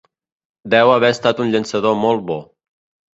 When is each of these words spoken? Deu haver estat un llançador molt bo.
Deu 0.73 0.93
haver 0.93 1.11
estat 1.15 1.41
un 1.43 1.51
llançador 1.57 1.99
molt 2.05 2.25
bo. 2.31 2.39